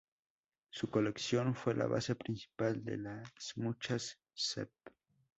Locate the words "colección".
0.89-1.53